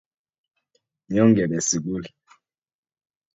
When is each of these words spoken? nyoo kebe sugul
nyoo 1.11 1.27
kebe 1.35 1.57
sugul 1.67 2.03